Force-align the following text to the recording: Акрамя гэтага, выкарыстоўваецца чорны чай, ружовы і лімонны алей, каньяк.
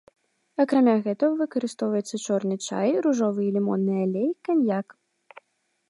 Акрамя 0.63 0.95
гэтага, 1.07 1.33
выкарыстоўваецца 1.41 2.15
чорны 2.25 2.55
чай, 2.67 2.89
ружовы 3.07 3.41
і 3.49 3.53
лімонны 3.59 3.93
алей, 4.07 4.29
каньяк. 4.49 4.87